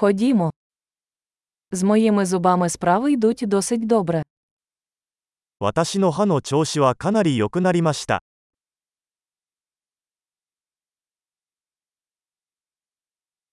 [0.00, 0.51] Ходімо.
[1.71, 4.23] З моїми зубами справи йдуть досить добре.
[5.59, 8.21] 私の歯の調子はかなり良くなりました。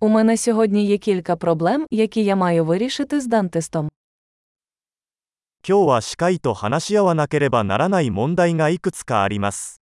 [0.00, 3.88] У мене сьогодні є кілька проблем, які я маю вирішити з дантистом.
[5.66, 9.80] 今日は歯科医と話し合わなければならない問題がいくつかあります。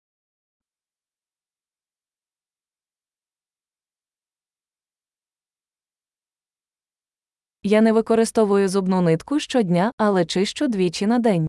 [7.62, 11.48] Я не використовую зубну нитку щодня, але чищу двічі на день.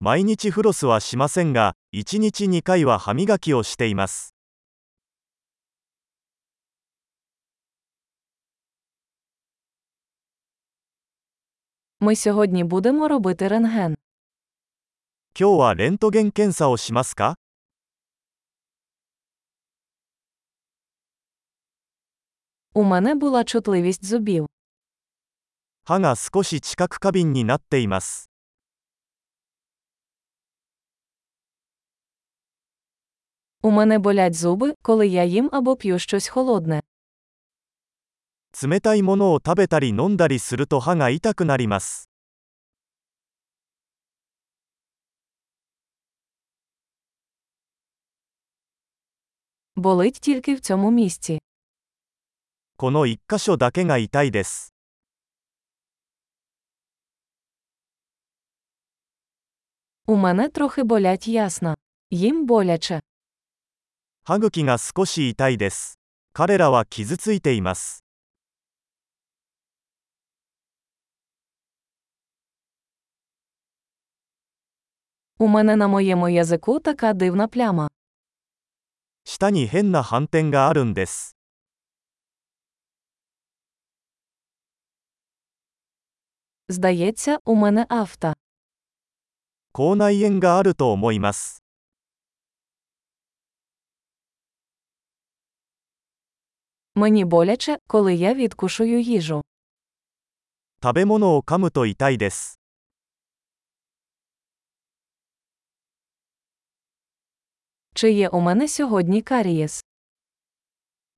[0.00, 4.34] 毎日フロスはしませんが、1日2回は歯磨きをしています。
[12.00, 13.96] Ми сьогодні будемо робити рентген.
[15.38, 17.36] 今日はレントゲン検査をしますか
[22.74, 24.46] У мене була чутливість зубів.
[25.84, 28.28] 歯が少し知覚過敏になっています。
[33.62, 36.82] У мене болять зуби, коли я їм або п'ю щось холодне.
[38.62, 42.08] 冷たいものを食べたり飲んだりすると歯が痛くなります。
[49.76, 51.40] Болить тільки в цьому місці.
[52.80, 54.74] この1箇所だけが痛いです。
[60.06, 61.74] У мене трохи болять ясна.
[62.12, 63.00] Їм боляче.
[64.24, 65.98] 歯茎が少し痛いです。
[66.32, 68.04] 彼らは傷ついています。
[75.38, 77.88] У мене на моєму язику така дивна пляма.
[79.24, 81.36] 舌に変な斑点があるんです。
[86.70, 88.34] Здається, у мене афта.
[89.72, 91.62] 口内炎があると思います。
[96.94, 99.42] Мені боляче, коли я відкушую їжу.
[100.82, 102.58] 食べ物を噛むと痛いです。
[107.94, 109.84] Чи є у мене сьогодні карієс?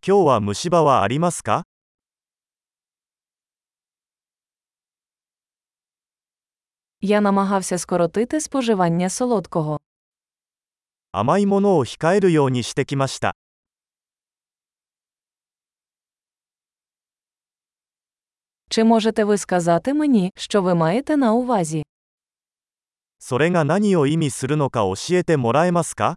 [0.06, 1.64] 今日は虫歯はありますか
[7.02, 9.80] Я намагався скоротити споживання солодкого.
[11.12, 13.34] 甘いものを控えるようにしてきました。
[18.70, 21.84] Чи можете ви сказати мені, що ви маєте на увазі?
[23.18, 26.16] それが何を意味するのか教えてもらえますか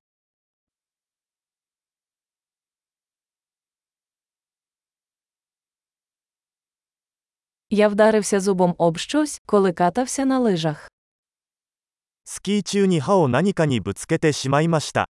[7.69, 10.89] Я вдарився зубом об щось, коли катався на лижах.
[12.23, 15.07] スキー中に歯を何かにぶつけてしまいました。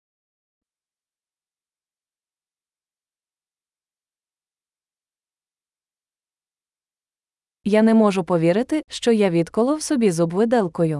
[7.63, 10.99] Я не можу повірити, що я відколов собі зуб виделкою.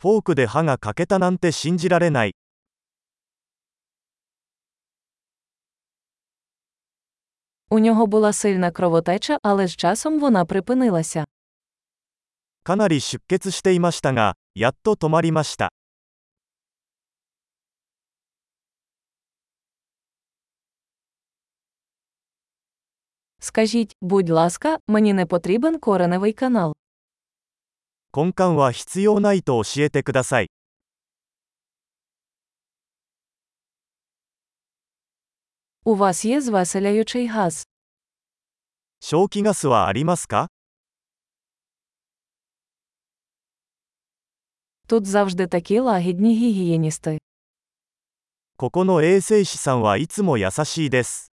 [0.00, 2.34] フォークで歯が欠けたなんて信じられない。
[7.70, 11.24] У нього була сильна кровотеча, але з часом вона припинилася.
[12.62, 15.70] かなり出血していましたが、やっと止まりました。
[23.40, 26.74] Скажіть, будь ласка, мені не потрібен кореневий канал.
[28.14, 30.50] 根幹は必要ないと教えてください。
[35.84, 37.66] У вас є звеселяючий газ.
[39.00, 40.48] 消気ガスはありますか
[44.86, 47.18] Тут завжди такі лагідні гігієністи.
[48.56, 51.30] ここの衛生士さんはいつも優しいです。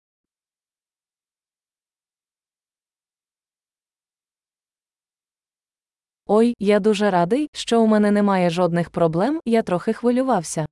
[6.27, 10.67] Ой, я дуже радий, що у мене немає жодних проблем, я трохи хвилювався.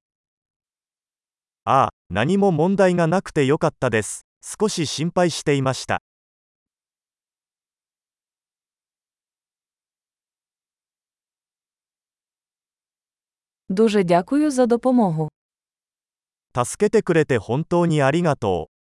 [1.65, 4.28] ああ、 何も問題がなくてよかったです。
[4.40, 6.04] 少し心配していました。
[16.56, 18.73] 助けてくれて本当にありがとう。